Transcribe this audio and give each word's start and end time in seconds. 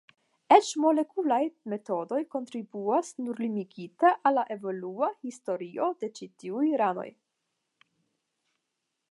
Eĉ 0.55 0.69
molekulaj 0.83 1.41
metodoj 1.73 2.21
kontribuas 2.35 3.11
nur 3.27 3.43
limigite 3.45 4.15
al 4.31 4.37
la 4.39 4.47
evolua 4.57 5.11
historio 5.27 5.91
de 6.01 6.11
ĉi 6.19 6.31
tiuj 6.43 6.67
ranoj. 6.85 7.09